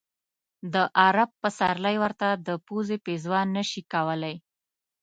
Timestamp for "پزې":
2.65-2.97